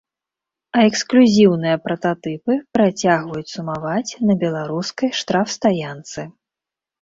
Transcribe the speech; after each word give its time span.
А 0.77 0.85
эксклюзіўныя 0.89 1.75
прататыпы 1.85 2.53
працягваюць 2.77 3.51
сумаваць 3.57 4.11
на 4.31 4.37
беларускай 4.45 5.09
штрафстаянцы. 5.21 6.27